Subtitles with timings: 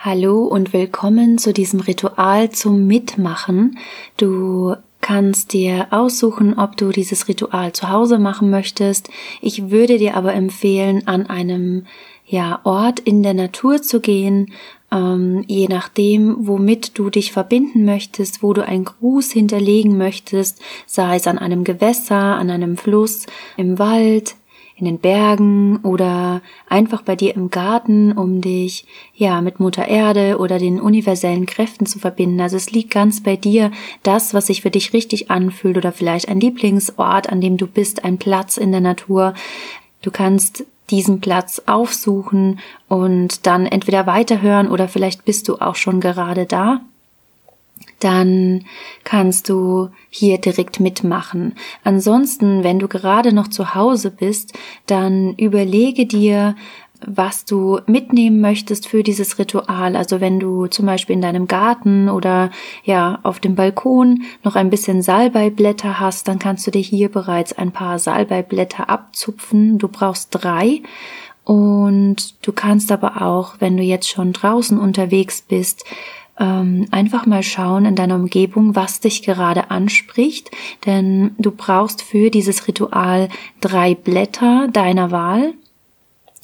[0.00, 3.78] Hallo und willkommen zu diesem Ritual zum Mitmachen.
[4.16, 9.10] Du kannst dir aussuchen, ob du dieses Ritual zu Hause machen möchtest.
[9.40, 11.84] Ich würde dir aber empfehlen, an einem
[12.24, 14.52] ja, Ort in der Natur zu gehen,
[14.92, 21.16] ähm, je nachdem, womit du dich verbinden möchtest, wo du einen Gruß hinterlegen möchtest, sei
[21.16, 23.26] es an einem Gewässer, an einem Fluss,
[23.56, 24.36] im Wald,
[24.78, 30.38] in den Bergen oder einfach bei dir im Garten, um dich ja mit Mutter Erde
[30.38, 32.40] oder den universellen Kräften zu verbinden.
[32.40, 33.72] Also es liegt ganz bei dir,
[34.04, 38.04] das, was sich für dich richtig anfühlt oder vielleicht ein Lieblingsort, an dem du bist,
[38.04, 39.34] ein Platz in der Natur.
[40.00, 46.00] Du kannst diesen Platz aufsuchen und dann entweder weiterhören oder vielleicht bist du auch schon
[46.00, 46.80] gerade da
[48.00, 48.64] dann
[49.04, 51.54] kannst du hier direkt mitmachen.
[51.84, 56.54] Ansonsten, wenn du gerade noch zu Hause bist, dann überlege dir,
[57.06, 59.94] was du mitnehmen möchtest für dieses Ritual.
[59.94, 62.50] Also wenn du zum Beispiel in deinem Garten oder
[62.84, 67.52] ja auf dem Balkon noch ein bisschen Salbeiblätter hast, dann kannst du dir hier bereits
[67.52, 69.78] ein paar Salbeiblätter abzupfen.
[69.78, 70.82] Du brauchst drei.
[71.44, 75.84] Und du kannst aber auch, wenn du jetzt schon draußen unterwegs bist,
[76.38, 80.50] ähm, einfach mal schauen in deiner Umgebung, was dich gerade anspricht,
[80.86, 83.28] denn du brauchst für dieses Ritual
[83.60, 85.54] drei Blätter deiner Wahl.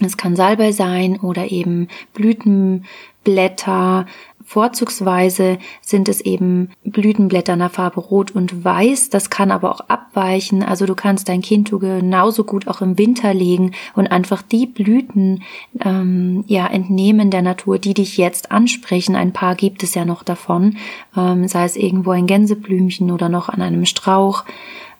[0.00, 4.06] Es kann Salbei sein oder eben Blütenblätter,
[4.44, 9.10] Vorzugsweise sind es eben Blütenblätter in der Farbe Rot und Weiß.
[9.10, 10.62] Das kann aber auch abweichen.
[10.62, 15.42] Also du kannst dein Kind genauso gut auch im Winter legen und einfach die Blüten
[15.84, 19.16] ähm, ja entnehmen der Natur, die dich jetzt ansprechen.
[19.16, 20.76] Ein paar gibt es ja noch davon,
[21.16, 24.44] ähm, sei es irgendwo ein Gänseblümchen oder noch an einem Strauch.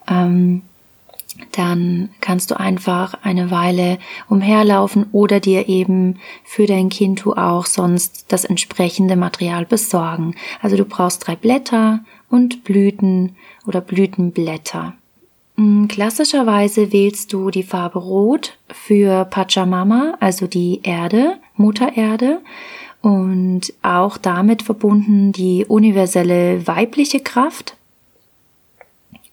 [0.09, 0.63] Ähm,
[1.53, 7.67] dann kannst du einfach eine Weile umherlaufen oder dir eben für dein Kind du auch
[7.67, 10.35] sonst das entsprechende Material besorgen.
[10.61, 14.95] Also du brauchst drei Blätter und Blüten oder Blütenblätter.
[15.57, 22.41] Mm, klassischerweise wählst du die Farbe Rot für Pachamama, also die Erde, Mutter Erde
[23.03, 27.77] und auch damit verbunden die universelle weibliche Kraft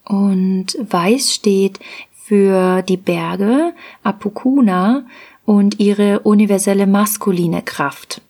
[0.10, 1.80] und Weiß steht
[2.12, 5.06] für die Berge, Apukuna
[5.46, 8.22] und ihre universelle maskuline Kraft.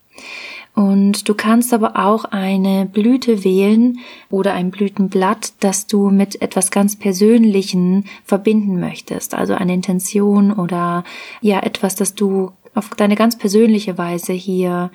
[0.76, 6.70] Und du kannst aber auch eine Blüte wählen oder ein Blütenblatt, das du mit etwas
[6.70, 9.34] ganz Persönlichen verbinden möchtest.
[9.34, 11.04] Also eine Intention oder
[11.42, 14.92] ja etwas, das du auf deine ganz persönliche Weise hier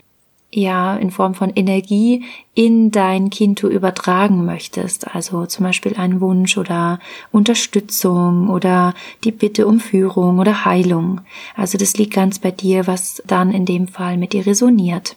[0.55, 5.15] ja in Form von Energie in dein Kind du übertragen möchtest.
[5.15, 7.01] Also zum Beispiel einen Wunsch oder
[7.33, 8.95] Unterstützung oder
[9.25, 11.21] die Bitte um Führung oder Heilung.
[11.57, 15.17] Also das liegt ganz bei dir, was dann in dem Fall mit dir resoniert.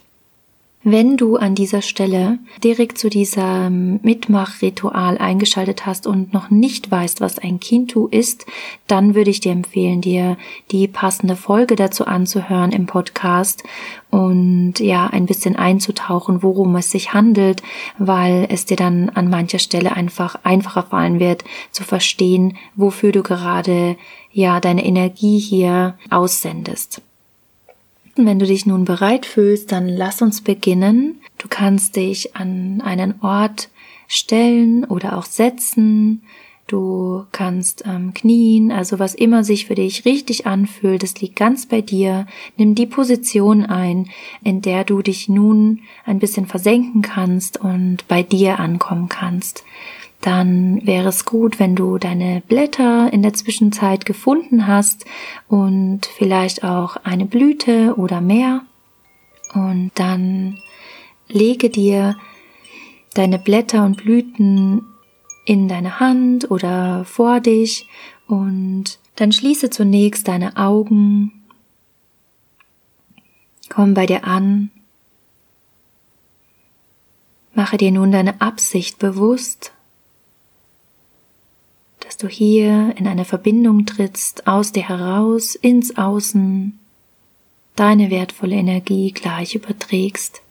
[0.90, 7.20] Wenn du an dieser Stelle direkt zu diesem Mitmachritual eingeschaltet hast und noch nicht weißt,
[7.20, 8.46] was ein Kintu ist,
[8.88, 10.38] dann würde ich dir empfehlen, dir
[10.72, 13.64] die passende Folge dazu anzuhören im Podcast
[14.12, 17.64] und ja, ein bisschen einzutauchen, worum es sich handelt,
[17.97, 23.24] weil es dir dann an mancher Stelle einfach einfacher fallen wird, zu verstehen, wofür du
[23.24, 23.97] gerade
[24.31, 27.02] ja deine Energie hier aussendest.
[28.25, 31.22] Wenn du dich nun bereit fühlst, dann lass uns beginnen.
[31.38, 33.69] Du kannst dich an einen Ort
[34.07, 36.23] stellen oder auch setzen.
[36.67, 41.66] Du kannst ähm, knien, also was immer sich für dich richtig anfühlt, das liegt ganz
[41.66, 42.28] bei dir.
[42.57, 44.09] Nimm die Position ein,
[44.44, 49.63] in der du dich nun ein bisschen versenken kannst und bei dir ankommen kannst
[50.22, 55.05] dann wäre es gut, wenn du deine Blätter in der Zwischenzeit gefunden hast
[55.47, 58.61] und vielleicht auch eine Blüte oder mehr.
[59.53, 60.57] Und dann
[61.28, 62.17] lege dir
[63.13, 64.85] deine Blätter und Blüten
[65.45, 67.88] in deine Hand oder vor dich
[68.28, 71.31] und dann schließe zunächst deine Augen.
[73.69, 74.72] Komm bei dir an.
[77.53, 79.72] Mache dir nun deine Absicht bewusst
[82.08, 86.80] dass du hier in eine Verbindung trittst, aus dir heraus, ins Außen,
[87.76, 90.42] deine wertvolle Energie gleich überträgst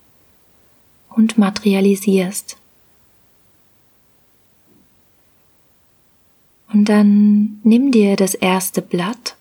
[1.09, 2.59] und materialisierst.
[6.75, 9.35] Und dann nimm dir das erste Blatt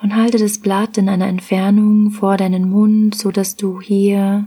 [0.00, 4.46] und halte das Blatt in einer Entfernung vor deinen Mund, so dass du hier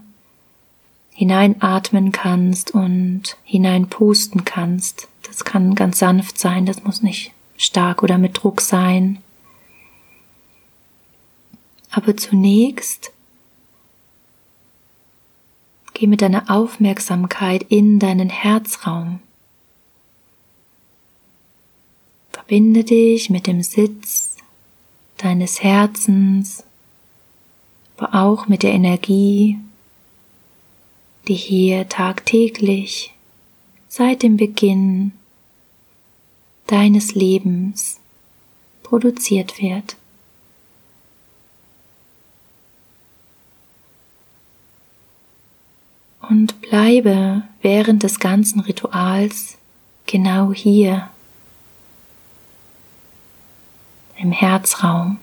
[1.10, 5.09] hineinatmen kannst und hineinpusten kannst.
[5.24, 9.20] Das kann ganz sanft sein, das muss nicht stark oder mit Druck sein.
[11.92, 13.12] Aber zunächst
[16.00, 19.20] Geh mit deiner Aufmerksamkeit in deinen Herzraum.
[22.32, 24.38] Verbinde dich mit dem Sitz
[25.18, 26.64] deines Herzens,
[27.98, 29.60] aber auch mit der Energie,
[31.28, 33.14] die hier tagtäglich
[33.90, 35.12] seit dem Beginn
[36.68, 38.00] deines Lebens
[38.84, 39.96] produziert wird.
[46.22, 49.58] Und bleibe während des ganzen Rituals
[50.06, 51.10] genau hier
[54.18, 55.18] im Herzraum.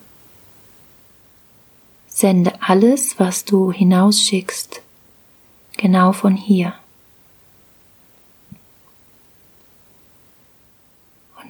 [2.09, 4.81] Sende alles, was du hinausschickst,
[5.77, 6.75] genau von hier.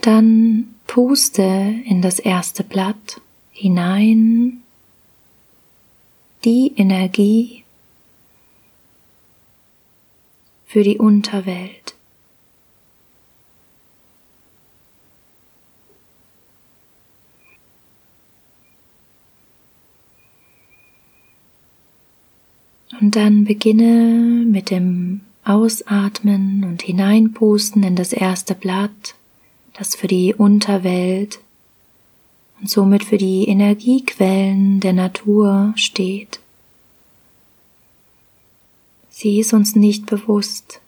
[0.03, 1.43] Dann puste
[1.85, 3.21] in das erste Blatt
[3.51, 4.63] hinein
[6.45, 7.65] die Energie
[10.67, 11.95] für die Unterwelt.
[23.01, 29.15] Und dann beginne mit dem Ausatmen und Hineinpusten in das erste Blatt,
[29.77, 31.39] das für die Unterwelt
[32.61, 36.41] und somit für die Energiequellen der Natur steht.
[39.11, 40.81] Sie ist uns nicht bewusst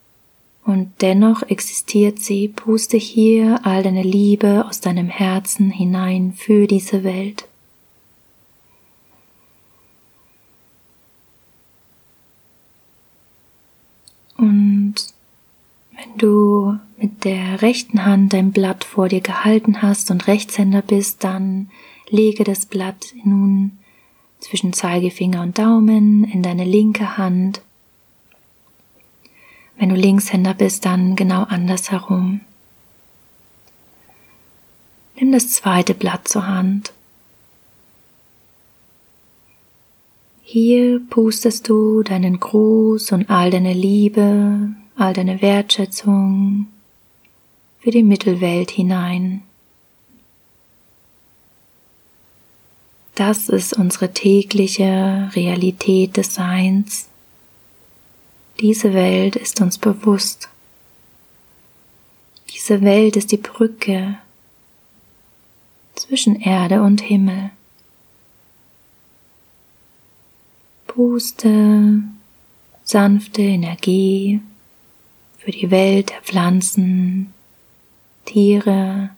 [0.64, 2.49] und dennoch existiert sie.
[2.49, 7.46] Puste hier all deine Liebe aus deinem Herzen hinein für diese Welt.
[14.37, 14.94] Und
[15.93, 21.23] wenn du mit der rechten Hand dein Blatt vor dir gehalten hast und Rechtshänder bist,
[21.23, 21.71] dann
[22.09, 23.79] lege das Blatt nun
[24.41, 27.62] zwischen Zeigefinger und Daumen in deine linke Hand.
[29.77, 32.41] Wenn du Linkshänder bist, dann genau andersherum.
[35.15, 36.93] Nimm das zweite Blatt zur Hand.
[40.43, 46.67] Hier pustest du deinen Gruß und all deine Liebe, all deine Wertschätzung
[47.88, 49.40] für die Mittelwelt hinein.
[53.14, 57.08] Das ist unsere tägliche Realität des Seins.
[58.61, 60.50] Diese Welt ist uns bewusst.
[62.50, 64.19] Diese Welt ist die Brücke
[65.94, 67.52] zwischen Erde und Himmel.
[70.87, 72.02] Puste
[72.85, 74.43] sanfte Energie
[75.38, 77.32] für die Welt der Pflanzen,
[78.28, 79.08] Tiere,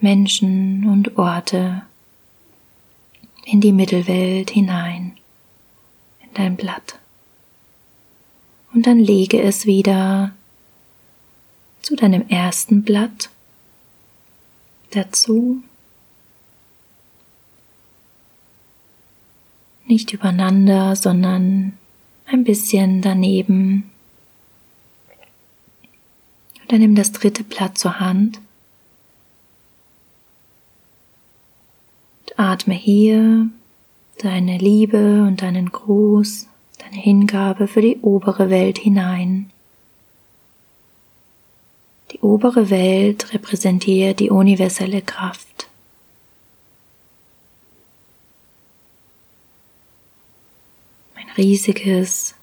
[0.00, 1.82] Menschen und Orte
[3.44, 5.16] in die Mittelwelt hinein,
[6.24, 6.98] in dein Blatt.
[8.74, 10.32] Und dann lege es wieder
[11.82, 13.30] zu deinem ersten Blatt
[14.90, 15.62] dazu
[19.86, 21.78] nicht übereinander, sondern
[22.26, 23.90] ein bisschen daneben.
[26.68, 28.38] Dann nimm das dritte Blatt zur Hand.
[32.22, 33.48] Und atme hier
[34.18, 36.46] deine Liebe und deinen Gruß,
[36.78, 39.50] deine Hingabe für die obere Welt hinein.
[42.12, 45.58] Die obere Welt repräsentiert die universelle Kraft.
[51.38, 52.34] riesiges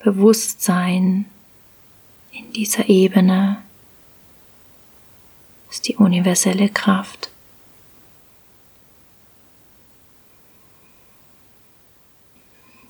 [0.00, 1.26] Bewusstsein
[2.36, 3.62] in dieser Ebene
[5.70, 7.30] ist die universelle Kraft.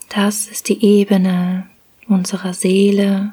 [0.08, 1.68] Das ist die Ebene
[2.08, 3.32] unserer Seele,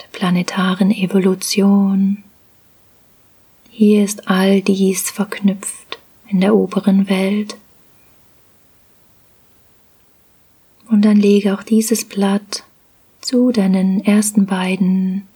[0.00, 2.24] der planetaren Evolution.
[3.70, 7.56] Hier ist all dies verknüpft in der oberen Welt.
[10.92, 12.64] Und dann lege auch dieses Blatt
[13.22, 15.26] zu deinen ersten beiden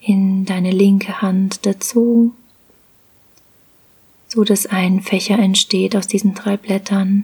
[0.00, 2.34] in deine linke Hand dazu,
[4.26, 7.22] so dass ein Fächer entsteht aus diesen drei Blättern.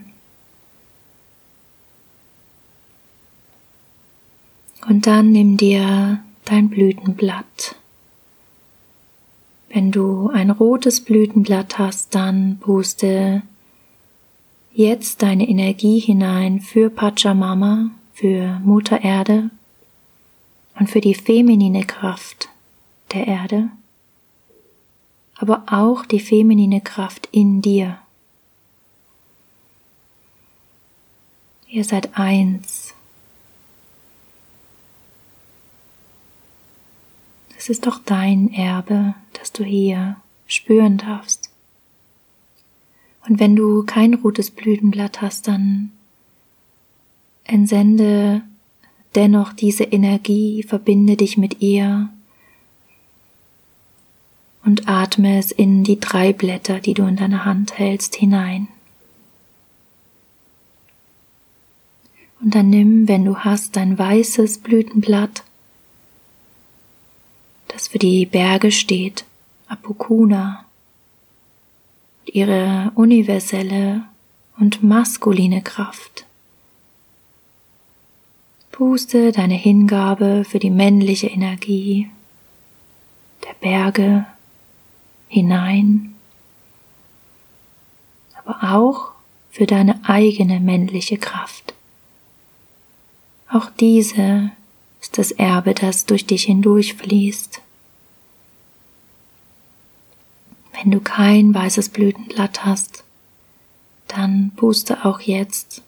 [4.88, 7.75] Und dann nimm dir dein Blütenblatt.
[9.71, 13.42] Wenn du ein rotes Blütenblatt hast, dann puste
[14.73, 19.50] jetzt deine Energie hinein für Pachamama, für Mutter Erde
[20.79, 22.49] und für die feminine Kraft
[23.12, 23.71] der Erde,
[25.37, 27.99] aber auch die feminine Kraft in dir.
[31.67, 32.95] Ihr seid eins.
[37.57, 40.17] Es ist doch dein Erbe, das du hier
[40.49, 41.40] spüren darfst.
[43.31, 45.93] Und wenn du kein rotes Blütenblatt hast, dann
[47.45, 48.43] entsende
[49.15, 52.11] dennoch diese Energie, verbinde dich mit ihr
[54.65, 58.67] und atme es in die drei Blätter, die du in deiner Hand hältst, hinein.
[62.41, 65.45] Und dann nimm, wenn du hast, dein weißes Blütenblatt,
[67.69, 69.25] das für die Berge steht,
[69.69, 70.65] Apokuna,
[72.35, 74.05] ihre universelle
[74.59, 76.25] und maskuline Kraft.
[78.71, 82.09] Puste deine Hingabe für die männliche Energie
[83.45, 84.27] der Berge
[85.29, 86.15] hinein,
[88.35, 89.13] aber auch
[89.51, 91.75] für deine eigene männliche Kraft.
[93.51, 94.51] Auch diese
[95.01, 97.60] ist das Erbe, das durch dich hindurchfließt.
[100.81, 103.05] Wenn du kein weißes Blütenblatt hast,
[104.09, 105.83] dann puste auch jetzt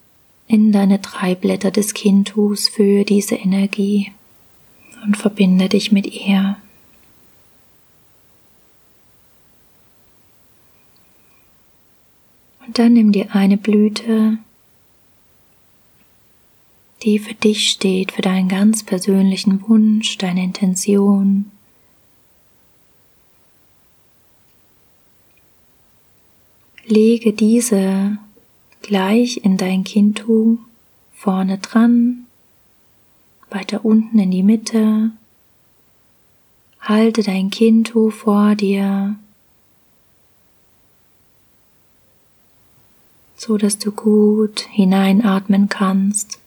[0.47, 4.13] in deine drei Blätter des Kindhus für diese Energie
[5.05, 6.57] und verbinde dich mit ihr.
[12.67, 14.39] Und dann nimm dir eine Blüte
[17.03, 21.51] die für dich steht, für deinen ganz persönlichen Wunsch, deine Intention.
[26.85, 28.19] Lege diese
[28.83, 30.59] gleich in dein Kintu
[31.13, 32.27] vorne dran,
[33.51, 35.13] weiter unten in die Mitte.
[36.81, 39.15] Halte dein Kintu vor dir,
[43.37, 46.41] so dass du gut hineinatmen kannst.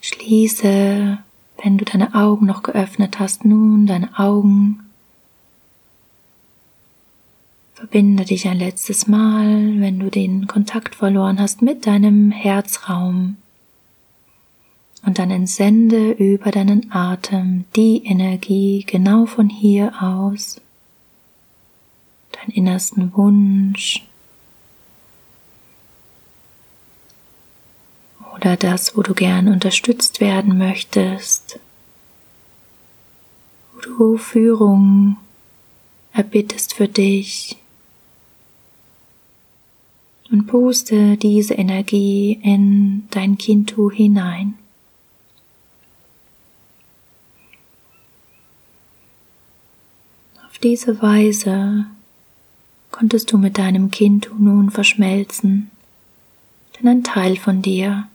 [0.00, 1.18] Schließe,
[1.62, 4.87] wenn du deine Augen noch geöffnet hast, nun deine Augen.
[7.78, 13.36] Verbinde dich ein letztes Mal, wenn du den Kontakt verloren hast, mit deinem Herzraum.
[15.06, 20.60] Und dann entsende über deinen Atem die Energie genau von hier aus,
[22.32, 24.04] deinen innersten Wunsch,
[28.34, 31.60] oder das, wo du gern unterstützt werden möchtest,
[33.72, 35.16] wo du Führung
[36.12, 37.57] erbittest für dich
[40.30, 44.54] und puste diese Energie in dein Kintu hinein.
[50.46, 51.86] Auf diese Weise
[52.90, 55.70] konntest du mit deinem Kintu nun verschmelzen,
[56.76, 58.08] denn ein Teil von dir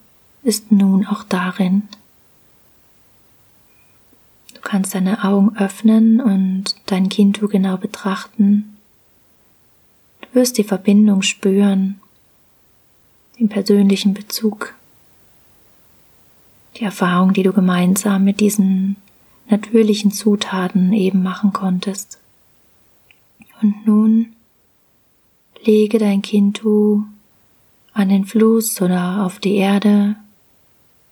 [0.43, 1.84] ist nun auch darin.
[4.53, 8.77] Du kannst deine Augen öffnen und dein Kintu genau betrachten.
[10.22, 12.00] Du wirst die Verbindung spüren,
[13.40, 14.74] den persönlichen Bezug,
[16.78, 18.96] die Erfahrung, die du gemeinsam mit diesen
[19.50, 22.20] natürlichen Zutaten eben machen konntest.
[23.62, 24.34] Und nun
[25.63, 27.04] lege dein Kintu
[27.94, 30.16] an den Fluss oder auf die Erde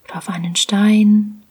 [0.05, 1.41] oder auf einen Stein.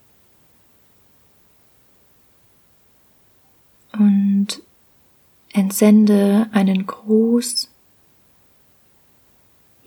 [3.92, 4.62] Und
[5.52, 7.69] entsende einen Gruß,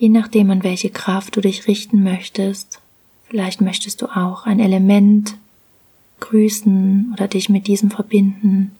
[0.03, 2.81] je nachdem an welche Kraft du dich richten möchtest.
[3.29, 5.37] Vielleicht möchtest du auch ein Element
[6.19, 8.73] grüßen oder dich mit diesem verbinden.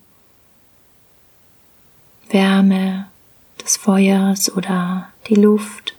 [2.30, 3.08] Wärme
[3.63, 5.96] des Feuers oder die Luft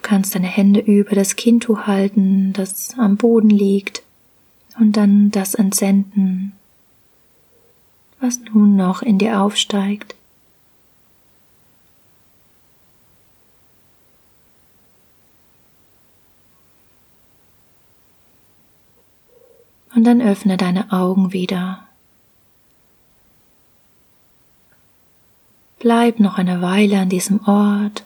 [0.00, 4.02] kannst deine Hände über das Kindtuch halten, das am Boden liegt,
[4.78, 6.52] und dann das entsenden,
[8.20, 10.14] was nun noch in dir aufsteigt.
[20.02, 21.86] Und dann öffne deine Augen wieder.
[25.78, 28.02] Bleib noch eine Weile an diesem Ort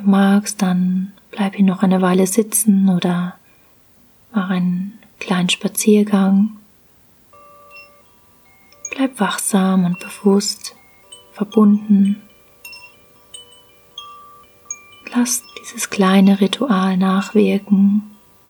[0.00, 3.36] du magst, dann bleib hier noch eine Weile sitzen oder
[4.32, 6.56] mach einen kleinen Spaziergang.
[8.92, 10.74] Bleib wachsam und bewusst,
[11.32, 12.22] verbunden.
[15.14, 18.02] Lass dieses kleine Ritual nachwirken.